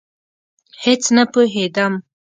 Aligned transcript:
هېڅ 0.83 1.03
نه 1.15 1.23
پوهېدم. 1.31 1.93